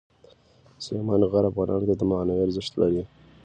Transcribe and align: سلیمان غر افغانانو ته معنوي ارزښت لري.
سلیمان 0.83 1.21
غر 1.31 1.43
افغانانو 1.51 1.97
ته 1.99 2.05
معنوي 2.09 2.41
ارزښت 2.43 2.73
لري. 2.81 3.03